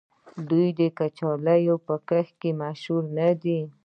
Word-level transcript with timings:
آیا 0.03 0.43
دوی 0.49 0.67
د 0.79 0.81
کچالو 0.97 1.75
په 1.85 1.95
کښت 2.09 2.41
مشهور 2.61 3.03
نه 3.17 3.29
دي؟ 3.41 3.59